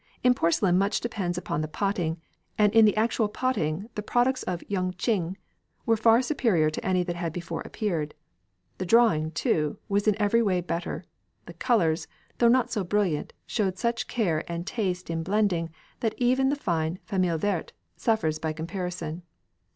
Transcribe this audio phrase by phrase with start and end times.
[0.23, 2.19] In porcelain much depends upon the potting,
[2.57, 5.37] and in the actual potting the products of Yung Ching
[5.85, 8.15] were far superior to any that had before appeared.
[8.79, 11.03] The drawing, too, was in every way better,
[11.45, 12.07] the colours,
[12.39, 15.69] though not so brilliant, showed such care and taste in blending
[15.99, 19.21] that even the fine "famille verte" suffers by comparison.